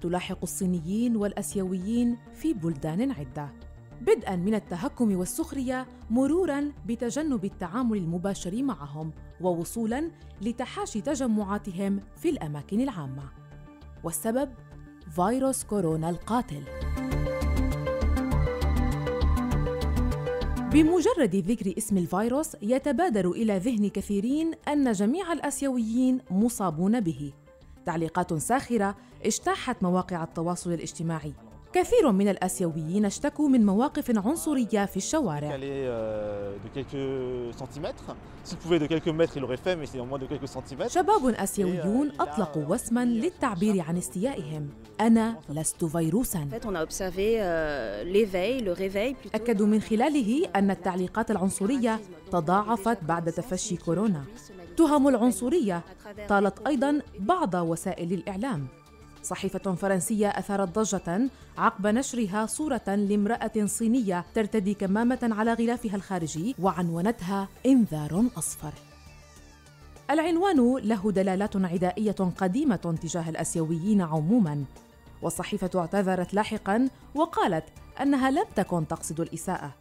تلاحق 0.00 0.38
الصينيين 0.42 1.16
والأسيويين 1.16 2.16
في 2.34 2.54
بلدان 2.54 3.10
عدة. 3.10 3.52
بدءا 4.00 4.36
من 4.36 4.54
التهكم 4.54 5.16
والسخرية 5.16 5.86
مرورا 6.10 6.72
بتجنب 6.86 7.44
التعامل 7.44 7.98
المباشر 7.98 8.62
معهم 8.62 9.12
ووصولا 9.40 10.10
لتحاشي 10.42 11.00
تجمعاتهم 11.00 12.00
في 12.16 12.28
الأماكن 12.28 12.80
العامة. 12.80 13.22
والسبب؟ 14.04 14.48
فيروس 15.10 15.64
كورونا 15.64 16.10
القاتل. 16.10 16.62
بمجرد 20.72 21.36
ذكر 21.36 21.74
اسم 21.78 21.98
الفيروس 21.98 22.56
يتبادر 22.62 23.30
إلى 23.30 23.58
ذهن 23.58 23.88
كثيرين 23.88 24.54
أن 24.68 24.92
جميع 24.92 25.32
الأسيويين 25.32 26.20
مصابون 26.30 27.00
به. 27.00 27.32
تعليقات 27.86 28.34
ساخرة 28.34 28.96
اجتاحت 29.24 29.82
مواقع 29.82 30.24
التواصل 30.24 30.72
الاجتماعي. 30.72 31.32
كثير 31.72 32.12
من 32.12 32.28
الآسيويين 32.28 33.04
اشتكوا 33.04 33.48
من 33.48 33.66
مواقف 33.66 34.18
عنصرية 34.26 34.84
في 34.84 34.96
الشوارع. 34.96 35.56
شباب 40.88 41.26
آسيويون 41.26 42.10
euh, 42.10 42.14
أطلقوا 42.20 42.64
وسما 42.68 43.04
للتعبير 43.04 43.80
عن 43.80 43.96
استيائهم 43.96 44.68
أنا 45.00 45.36
لست 45.48 45.84
فيروسا. 45.84 46.48
euh, 46.52 46.56
أكدوا 49.34 49.66
من 49.66 49.80
خلاله 49.80 50.48
أن 50.56 50.70
التعليقات 50.70 51.30
العنصرية 51.30 52.00
تضاعفت 52.32 53.04
بعد 53.04 53.32
تفشي 53.32 53.76
كورونا. 53.76 54.24
تهم 54.76 55.08
العنصرية 55.08 55.82
طالت 56.28 56.66
أيضا 56.66 57.00
بعض 57.18 57.54
وسائل 57.54 58.12
الإعلام. 58.12 58.66
صحيفة 59.28 59.74
فرنسية 59.74 60.28
أثارت 60.28 60.78
ضجة 60.78 61.30
عقب 61.58 61.86
نشرها 61.86 62.46
صورة 62.46 62.82
لامرأة 62.86 63.66
صينية 63.66 64.24
ترتدي 64.34 64.74
كمامة 64.74 65.18
على 65.22 65.52
غلافها 65.52 65.96
الخارجي 65.96 66.54
وعنونتها 66.58 67.48
إنذار 67.66 68.24
أصفر. 68.38 68.72
العنوان 70.10 70.76
له 70.76 71.12
دلالات 71.12 71.56
عدائية 71.56 72.32
قديمة 72.38 72.98
تجاه 73.02 73.28
الآسيويين 73.28 74.02
عموما، 74.02 74.64
والصحيفة 75.22 75.70
اعتذرت 75.74 76.34
لاحقا 76.34 76.88
وقالت 77.14 77.64
أنها 78.02 78.30
لم 78.30 78.46
تكن 78.56 78.88
تقصد 78.88 79.20
الإساءة. 79.20 79.74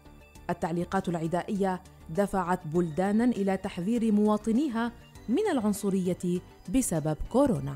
التعليقات 0.49 1.09
العدائية 1.09 1.81
دفعت 2.09 2.59
بلدانا 2.67 3.23
إلى 3.23 3.57
تحذير 3.57 4.11
مواطنيها 4.11 4.91
من 5.29 5.47
العنصرية 5.51 6.41
بسبب 6.75 7.17
كورونا. 7.31 7.75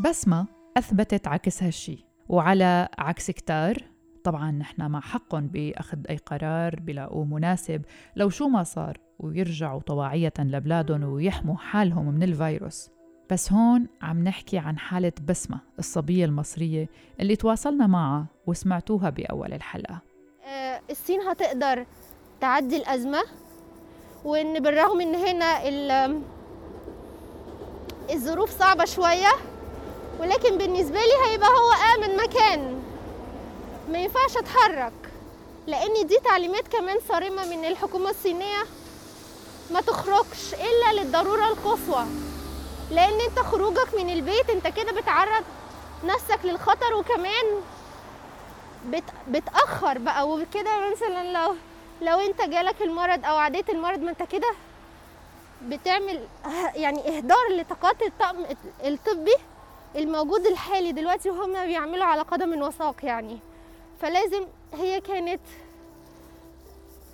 بسمة 0.00 0.46
أثبتت 0.76 1.28
عكس 1.28 1.62
هالشي. 1.62 2.04
وعلى 2.28 2.88
عكس 2.98 3.30
كتار 3.30 3.76
طبعا 4.24 4.50
نحن 4.50 4.86
مع 4.90 5.00
حقهم 5.00 5.46
بأخذ 5.46 5.98
أي 6.10 6.16
قرار 6.16 6.80
بلاقوه 6.80 7.24
مناسب. 7.24 7.82
لو 8.16 8.30
شو 8.30 8.48
ما 8.48 8.62
صار 8.62 8.98
ويرجعوا 9.18 9.80
طواعية 9.80 10.32
لبلادهم 10.38 11.04
ويحموا 11.04 11.56
حالهم 11.56 12.08
من 12.08 12.22
الفيروس. 12.22 12.90
بس 13.30 13.52
هون 13.52 13.86
عم 14.02 14.24
نحكي 14.24 14.58
عن 14.58 14.78
حالة 14.78 15.12
بسمة 15.28 15.60
الصبية 15.78 16.24
المصرية 16.24 16.88
اللي 17.20 17.36
تواصلنا 17.36 17.86
معها 17.86 18.26
وسمعتوها 18.46 19.10
بأول 19.10 19.52
الحلقة. 19.52 19.98
آه، 20.46 20.80
الصين 20.90 21.20
هتقدر 21.20 21.86
تعدي 22.40 22.76
الأزمة 22.76 23.22
وإن 24.24 24.60
بالرغم 24.62 25.00
إن 25.00 25.14
هنا 25.14 25.68
ال- 25.68 26.20
الظروف 28.10 28.50
صعبة 28.50 28.84
شوية 28.84 29.28
ولكن 30.20 30.58
بالنسبة 30.58 30.98
لي 30.98 31.26
هيبقى 31.26 31.48
هو 31.48 31.72
آمن 31.94 32.16
مكان. 32.16 32.82
ما 33.88 33.98
ينفعش 33.98 34.36
أتحرك. 34.36 34.92
لأن 35.66 36.06
دي 36.06 36.18
تعليمات 36.24 36.68
كمان 36.68 36.96
صارمة 37.08 37.46
من 37.56 37.64
الحكومة 37.64 38.10
الصينية. 38.10 38.64
ما 39.70 39.80
تخرجش 39.80 40.54
إلا 40.54 41.00
للضرورة 41.00 41.48
القصوى. 41.48 42.04
لأن 42.90 43.20
أنت 43.20 43.38
خروجك 43.38 43.94
من 43.94 44.10
البيت 44.10 44.50
أنت 44.50 44.66
كده 44.66 44.92
بتعرض 44.92 45.44
نفسك 46.04 46.38
للخطر 46.44 46.94
وكمان 46.94 47.44
بت... 48.86 49.04
بتأخر 49.28 49.98
بقى. 49.98 50.28
وكده 50.28 50.90
مثلا 50.90 51.32
لو 51.32 51.54
لو 52.02 52.18
أنت 52.18 52.42
جالك 52.42 52.82
المرض 52.82 53.24
أو 53.24 53.36
عديت 53.36 53.70
المرض 53.70 53.98
ما 53.98 54.10
أنت 54.10 54.22
كده 54.22 54.48
بتعمل 55.62 56.20
يعني 56.74 57.16
إهدار 57.16 57.48
لطاقات 57.50 58.02
الطاقم 58.02 58.44
الطبي. 58.84 59.34
الموجود 59.96 60.46
الحالي 60.46 60.92
دلوقتي 60.92 61.30
وهم 61.30 61.66
بيعملوا 61.66 62.04
على 62.04 62.22
قدم 62.22 62.62
وساق 62.62 63.04
يعني. 63.04 63.38
فلازم 64.00 64.46
هي 64.74 65.00
كانت 65.00 65.40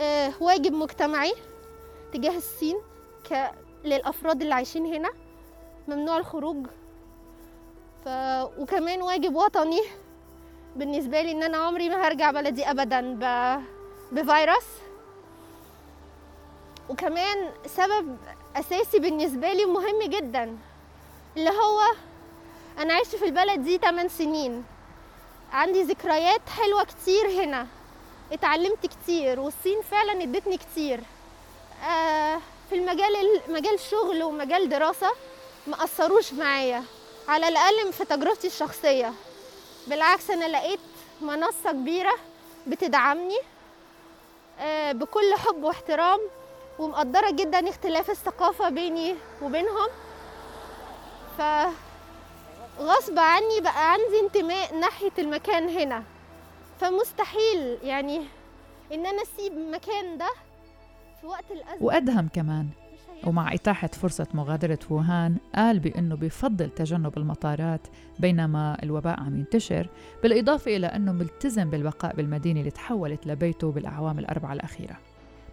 آه، 0.00 0.32
واجب 0.40 0.72
مجتمعي 0.72 1.32
تجاه 2.12 2.36
الصين 2.36 2.76
ك... 3.30 3.50
للأفراد 3.84 4.42
اللي 4.42 4.54
عايشين 4.54 4.86
هنا 4.94 5.10
ممنوع 5.88 6.18
الخروج. 6.18 6.66
ف... 8.04 8.08
وكمان 8.58 9.02
واجب 9.02 9.34
وطني 9.34 9.80
بالنسبة 10.76 11.22
لي 11.22 11.32
إن 11.32 11.42
أنا 11.42 11.58
عمري 11.58 11.88
ما 11.88 12.06
هرجع 12.06 12.30
بلدي 12.30 12.70
أبدا 12.70 13.00
ب... 13.14 13.24
بفيروس. 14.12 14.66
وكمان 16.88 17.50
سبب 17.66 18.16
أساسي 18.56 18.98
بالنسبة 18.98 19.52
لي 19.52 19.64
مهم 19.64 20.02
جدا 20.02 20.56
اللي 21.36 21.50
هو 21.50 21.80
أنا 22.80 22.94
عشت 22.94 23.16
في 23.16 23.24
البلد 23.24 23.64
دي 23.64 23.78
8 23.78 24.08
سنين. 24.08 24.64
عندي 25.52 25.82
ذكريات 25.82 26.40
حلوة 26.48 26.84
كتير 26.84 27.28
هنا. 27.44 27.66
اتعلمت 28.32 28.86
كتير 28.86 29.40
والصين 29.40 29.82
فعلا 29.90 30.22
ادتني 30.22 30.56
كتير. 30.56 31.00
آه 31.88 32.40
في 32.70 32.74
المجال 32.76 33.40
مجال 33.48 33.80
شغل 33.80 34.22
ومجال 34.22 34.68
دراسة 34.68 35.10
ما 35.66 35.84
أثروش 35.84 36.32
معايا. 36.32 36.84
على 37.28 37.48
الأقل 37.48 37.92
في 37.92 38.04
تجربتي 38.04 38.46
الشخصية. 38.46 39.12
بالعكس 39.86 40.30
أنا 40.30 40.44
لقيت 40.48 40.80
منصة 41.20 41.72
كبيرة 41.72 42.14
بتدعمني 42.66 43.38
آه، 44.58 44.92
بكل 44.92 45.34
حب 45.34 45.62
واحترام 45.64 46.20
ومقدرة 46.78 47.30
جدا 47.30 47.68
اختلاف 47.68 48.10
الثقافة 48.10 48.68
بيني 48.68 49.16
وبينهم. 49.42 49.88
ف 51.38 51.42
غصب 52.80 53.18
عني 53.18 53.60
بقى 53.62 53.92
عندي 53.92 54.20
انتماء 54.26 54.78
ناحية 54.80 55.12
المكان 55.18 55.68
هنا. 55.68 56.02
فمستحيل 56.80 57.78
يعني 57.82 58.20
إن 58.92 59.06
أنا 59.06 59.22
أسيب 59.22 59.52
المكان 59.52 60.18
ده 60.18 60.28
في 61.20 61.26
وقت 61.26 61.44
الأزمة. 61.50 61.86
وأدهم 61.86 62.28
كمان. 62.28 62.68
ومع 63.26 63.54
إتاحة 63.54 63.88
فرصة 63.88 64.26
مغادرة 64.34 64.78
ووهان 64.90 65.36
قال 65.54 65.78
بأنه 65.78 66.14
بيفضل 66.14 66.70
تجنب 66.70 67.18
المطارات 67.18 67.80
بينما 68.18 68.76
الوباء 68.82 69.20
عم 69.20 69.38
ينتشر 69.38 69.88
بالإضافة 70.22 70.76
إلى 70.76 70.86
أنه 70.86 71.12
ملتزم 71.12 71.70
بالبقاء 71.70 72.16
بالمدينة 72.16 72.60
اللي 72.60 72.70
تحولت 72.70 73.26
لبيته 73.26 73.72
بالأعوام 73.72 74.18
الأربعة 74.18 74.52
الأخيرة. 74.52 74.96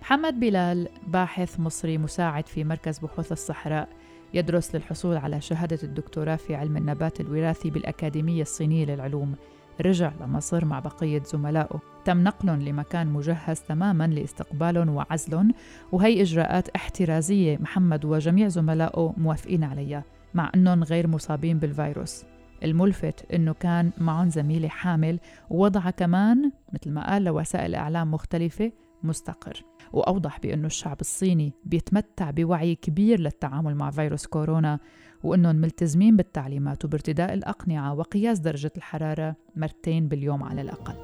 محمد 0.02 0.40
بلال 0.40 0.90
باحث 1.08 1.60
مصري 1.60 1.98
مساعد 1.98 2.48
في 2.48 2.64
مركز 2.64 3.00
بحوث 3.00 3.32
الصحراء. 3.32 3.90
يدرس 4.34 4.76
للحصول 4.76 5.18
على 5.18 5.42
شهادة 5.42 5.80
الدكتوراه 5.84 6.36
في 6.36 6.56
علم 6.56 6.78
النبات 6.78 7.22
الوراثي 7.22 7.70
بالأكاديمية 7.70 8.42
الصينية 8.42 8.86
للعلوم. 8.86 9.36
رجع 9.82 10.12
لمصر 10.22 10.66
مع 10.66 10.80
بقية 10.80 11.24
زملائه. 11.24 11.80
تم 12.06 12.24
نقلهم 12.24 12.62
لمكان 12.62 13.08
مجهز 13.08 13.60
تماما 13.60 14.08
لاستقبالهم 14.08 14.90
وعزلهم 14.90 15.54
وهي 15.92 16.22
إجراءات 16.22 16.70
احترازية 16.70 17.58
محمد 17.58 18.06
وجميع 18.06 18.48
زملائه 18.48 19.14
موافقين 19.18 19.64
عليها 19.64 20.04
مع 20.34 20.52
أنهم 20.56 20.84
غير 20.84 21.08
مصابين 21.08 21.60
بالفيروس. 21.60 22.26
الملفت 22.64 23.32
أنه 23.34 23.54
كان 23.54 23.92
معهم 23.98 24.30
زميلة 24.30 24.68
حامل 24.68 25.20
ووضعها 25.50 25.92
كمان 25.92 26.52
مثل 26.74 26.92
ما 26.92 27.12
قال 27.12 27.24
لوسائل 27.24 27.76
إعلام 27.76 28.12
مختلفة 28.12 28.72
مستقر. 29.04 29.64
وأوضح 29.94 30.40
بأنه 30.40 30.68
الشعب 30.68 31.02
الصيني 31.02 31.54
بيتمتع 31.66 32.32
بوعي 32.32 32.76
كبير 32.76 33.20
للتعامل 33.20 33.76
مع 33.76 33.92
فيروس 33.92 34.28
كورونا 34.28 34.80
وأنهم 35.24 35.56
ملتزمين 35.56 36.18
بالتعليمات 36.18 36.86
وبارتداء 36.86 37.34
الأقنعة 37.34 37.94
وقياس 37.94 38.40
درجة 38.40 38.72
الحرارة 38.78 39.36
مرتين 39.56 40.08
باليوم 40.08 40.44
على 40.44 40.62
الأقل. 40.62 40.96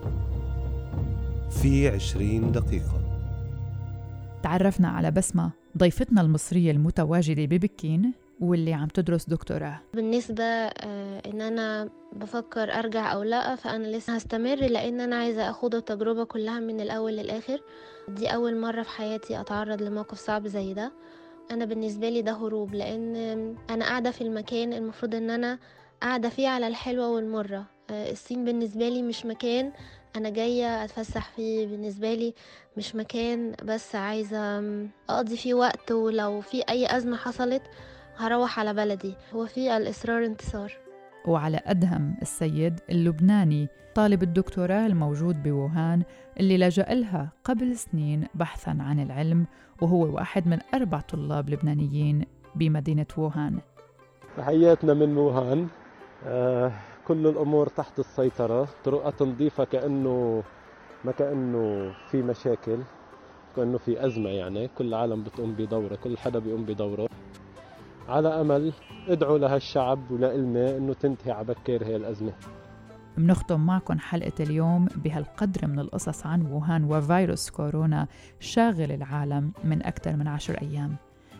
في 1.49 1.87
عشرين 1.89 2.51
دقيقة. 2.51 3.03
تعرفنا 4.43 4.87
على 4.87 5.11
بسمة 5.11 5.51
ضيفتنا 5.77 6.21
المصرية 6.21 6.71
المتواجدة 6.71 7.45
ببكين 7.45 8.13
واللي 8.41 8.73
عم 8.73 8.87
تدرس 8.87 9.29
دكتوراه؟ 9.29 9.79
بالنسبة 9.93 10.43
آه، 10.43 11.21
إن 11.25 11.41
أنا 11.41 11.89
بفكر 12.13 12.73
أرجع 12.73 13.13
أو 13.13 13.23
لأ 13.23 13.55
فأنا 13.55 13.87
لسه 13.87 14.15
هستمر 14.15 14.55
لأن 14.55 15.01
أنا 15.01 15.15
عايزة 15.15 15.49
أخوض 15.49 15.75
التجربة 15.75 16.23
كلها 16.23 16.59
من 16.59 16.81
الأول 16.81 17.13
للآخر. 17.13 17.61
دي 18.07 18.27
أول 18.27 18.57
مرة 18.59 18.81
في 18.81 18.89
حياتي 18.89 19.39
أتعرض 19.41 19.81
لموقف 19.81 20.17
صعب 20.19 20.47
زي 20.47 20.73
ده. 20.73 20.91
أنا 21.51 21.65
بالنسبة 21.65 22.09
لي 22.09 22.21
ده 22.21 22.31
هروب 22.31 22.73
لأن 22.75 23.15
أنا 23.69 23.85
قاعدة 23.85 24.11
في 24.11 24.21
المكان 24.21 24.73
المفروض 24.73 25.15
إن 25.15 25.29
أنا 25.29 25.59
قاعدة 26.01 26.29
فيه 26.29 26.47
على 26.47 26.67
الحلوة 26.67 27.09
والمرة. 27.09 27.65
آه، 27.89 28.11
الصين 28.11 28.45
بالنسبة 28.45 28.89
لي 28.89 29.01
مش 29.01 29.25
مكان 29.25 29.71
أنا 30.15 30.29
جاية 30.29 30.83
أتفسح 30.83 31.29
فيه. 31.35 31.67
بالنسبة 31.67 32.13
لي 32.13 32.33
مش 32.77 32.95
مكان 32.95 33.55
بس 33.63 33.95
عايزة 33.95 34.59
أقضي 35.09 35.37
فيه 35.37 35.53
وقت 35.53 35.91
ولو 35.91 36.41
في 36.41 36.61
أي 36.69 36.97
أزمة 36.97 37.17
حصلت 37.17 37.61
هروح 38.17 38.59
على 38.59 38.73
بلدي. 38.73 39.15
هو 39.33 39.45
في 39.45 39.77
الإصرار 39.77 40.25
انتصار. 40.25 40.73
وعلى 41.25 41.61
أدهم 41.65 42.15
السيد 42.21 42.79
اللبناني 42.89 43.67
طالب 43.95 44.23
الدكتوراه 44.23 44.85
الموجود 44.85 45.43
بووهان 45.43 46.03
اللي 46.39 46.57
لجأ 46.57 46.83
لها 46.83 47.31
قبل 47.43 47.75
سنين 47.75 48.27
بحثا 48.35 48.77
عن 48.79 48.99
العلم 48.99 49.45
وهو 49.81 50.15
واحد 50.15 50.47
من 50.47 50.59
أربع 50.73 50.99
طلاب 50.99 51.49
لبنانيين 51.49 52.25
بمدينة 52.55 53.05
ووهان. 53.17 53.59
تحياتنا 54.37 54.93
من 54.93 55.17
ووهان. 55.17 55.67
آه 56.27 56.71
كل 57.07 57.27
الأمور 57.27 57.67
تحت 57.67 57.99
السيطرة. 57.99 58.67
طرقات 58.83 59.21
نظيفة 59.21 59.63
كأنه 59.63 60.43
ما 61.05 61.11
كأنه 61.11 61.93
في 62.11 62.21
مشاكل 62.21 62.79
كأنه 63.55 63.77
في 63.77 64.05
أزمة 64.05 64.29
يعني. 64.29 64.67
كل 64.67 64.85
العالم 64.87 65.23
بتقوم 65.23 65.53
بدوره 65.53 65.95
كل 65.95 66.17
حدا 66.17 66.39
بيقوم 66.39 66.65
بدوره. 66.65 67.09
على 68.09 68.41
أمل 68.41 68.73
ادعوا 69.07 69.37
لها 69.37 69.55
الشعب 69.55 70.11
ولإلنا 70.11 70.77
أنه 70.77 70.93
تنتهي 70.93 71.31
على 71.31 71.45
بكير 71.45 71.83
هي 71.85 71.95
الأزمة. 71.95 72.33
بنختم 73.17 73.59
معكم 73.65 73.99
حلقة 73.99 74.43
اليوم 74.43 74.85
بهالقدر 74.85 75.67
من 75.67 75.79
القصص 75.79 76.25
عن 76.25 76.45
ووهان 76.45 76.83
وفيروس 76.83 77.49
كورونا 77.49 78.07
شاغل 78.39 78.91
العالم 78.91 79.51
من 79.63 79.85
أكثر 79.85 80.15
من 80.15 80.27
عشر 80.27 80.61
أيام. 80.61 80.95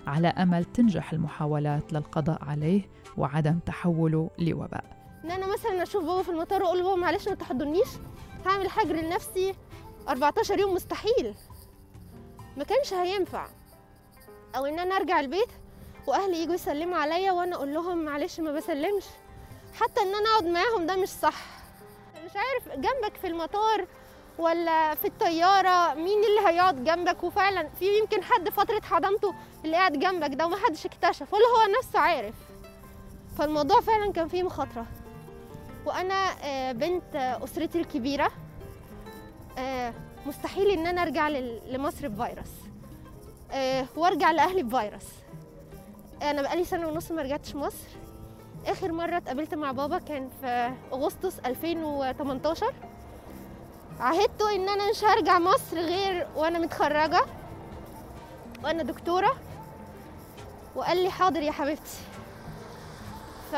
على 0.08 0.28
أمل 0.28 0.66
تنجح 0.66 1.14
المحاولات 1.14 1.94
للقضاء 1.94 2.44
عليه 2.44 2.82
وعدم 3.18 3.60
تحوله 3.60 4.30
لوباء. 4.40 4.84
ان 5.24 5.32
أنا 5.32 5.54
مثلا 5.54 5.84
أشوف 5.84 6.04
بابا 6.04 6.22
في 6.22 6.30
المطار 6.30 6.64
وأقول 6.64 6.78
له 6.78 6.84
بابا 6.84 6.96
معلش 7.02 7.28
ما 7.28 7.36
تحضنيش. 7.36 7.88
هعمل 8.46 8.70
حجر 8.70 8.96
لنفسي. 8.96 9.54
14 10.10 10.60
يوم 10.60 10.74
مستحيل. 10.74 11.34
ما 12.58 12.64
كانش 12.64 12.94
هينفع. 12.94 13.48
أو 14.56 14.66
إن 14.66 14.80
أنا 14.80 14.96
أرجع 14.96 15.20
البيت 15.20 15.50
واهلي 16.08 16.38
يجوا 16.44 16.54
يسلموا 16.56 16.98
عليا 16.98 17.32
وأنا 17.32 17.56
أقول 17.56 17.74
لهم 17.74 17.98
معلش 18.06 18.40
ما 18.40 18.52
بسلمش. 18.52 19.04
حتى 19.74 20.02
ان 20.02 20.16
أنا 20.16 20.30
اقعد 20.30 20.46
معاهم 20.46 20.86
ده 20.86 20.96
مش 20.96 21.10
صح. 21.10 21.36
مش 22.26 22.32
عارف 22.36 22.80
جنبك 22.80 23.18
في 23.22 23.28
المطار 23.28 23.86
ولا 24.38 24.96
في 24.96 25.06
الطيارة 25.08 25.94
مين 25.94 26.24
اللي 26.24 26.48
هيقعد 26.50 26.84
جنبك؟ 26.84 27.24
وفعلا 27.24 27.70
في 27.80 27.98
يمكن 28.00 28.24
حد 28.24 28.50
فترة 28.50 28.82
حضانته 28.82 29.34
اللي 29.66 29.76
قاعد 29.78 30.00
جنبك 30.00 30.34
ده 30.36 30.46
ومحدش 30.46 30.86
اكتشف 30.86 31.34
ولا 31.34 31.44
هو 31.46 31.78
نفسه 31.80 32.00
عارف. 32.00 32.36
فالموضوع 33.38 33.82
فعلا 33.82 34.12
كان 34.12 34.28
فيه 34.28 34.44
مخاطرة. 34.44 34.86
وأنا 35.86 36.30
آه، 36.44 36.72
بنت 36.72 37.16
أسرتي 37.16 37.80
الكبيرة 37.82 38.32
آه، 39.58 39.94
مستحيل 40.26 40.70
إن 40.70 40.88
أنا 40.88 41.02
أرجع 41.02 41.28
لمصر 41.68 42.08
بفيروس 42.08 42.50
آه، 43.52 43.86
وأرجع 43.96 44.32
لأهلي 44.32 44.64
بفيروس. 44.64 45.06
أنا 46.24 46.42
بقالي 46.42 46.66
سنة 46.66 46.88
ونص 46.88 47.12
ما 47.12 47.22
رجعتش 47.22 47.56
مصر. 47.56 47.88
آخر 48.66 48.92
مرة 48.92 49.18
اتقابلت 49.18 49.54
مع 49.56 49.72
بابا 49.72 49.98
كان 49.98 50.30
في 50.42 50.74
أغسطس 50.94 51.40
2018 51.40 52.74
عهدته 54.00 54.56
إن 54.56 54.70
أنا 54.70 54.90
مش 54.90 55.04
هرجع 55.04 55.40
مصر 55.40 55.78
غير 55.78 56.28
وأنا 56.36 56.60
متخرجة 56.60 57.26
وأنا 58.64 58.84
دكتورة. 58.84 59.36
وقال 60.76 61.04
لي 61.04 61.10
حاضر 61.10 61.42
يا 61.42 61.52
حبيبتي. 61.52 61.98
ف 63.52 63.56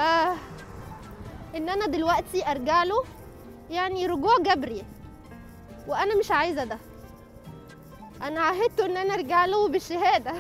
إن 1.56 1.69
أنا 1.69 1.86
دلوقتي 1.88 2.51
أرجع 2.51 2.84
له 2.84 3.04
يعني 3.69 4.06
رجوع 4.06 4.38
جبري. 4.38 4.84
وأنا 5.88 6.15
مش 6.15 6.32
عايزة 6.32 6.63
ده. 6.63 6.78
أنا 8.21 8.41
عهدته 8.41 8.86
إن 8.86 8.97
أنا 8.97 9.13
أرجع 9.13 9.45
له 9.45 9.67
بالشهادة. 9.67 10.34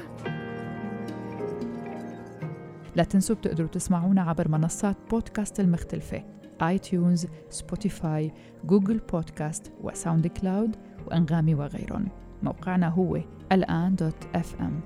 لا 2.95 3.03
تنسوا 3.03 3.35
بتقدروا 3.35 3.67
تسمعونا 3.67 4.21
عبر 4.21 4.47
منصات 4.47 4.97
بودكاست 5.11 5.59
المختلفة 5.59 6.23
iTunes، 6.61 7.27
Spotify، 7.49 8.31
Google 8.65 9.01
Podcasts 9.11 9.65
و 9.65 9.71
SoundCloud 9.81 10.75
وأنغامي 11.07 11.55
وغيرهم. 11.55 12.07
موقعنا 12.43 12.89
هو 12.89 13.19
الآن 13.51 13.95
دوت 13.95 14.35
اف 14.35 14.61
ام 14.61 14.79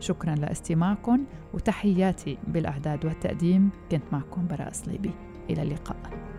شكرا 0.00 0.34
لاستماعكم 0.34 1.24
وتحياتي 1.54 2.38
بالإعداد 2.48 3.04
والتقديم 3.04 3.70
كنت 3.90 4.02
معكم 4.12 4.46
براء 4.46 4.72
صليبي 4.72 5.10
إلى 5.50 5.62
اللقاء. 5.62 6.31